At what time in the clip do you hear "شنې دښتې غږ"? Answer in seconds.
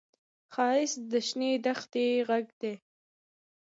1.27-2.45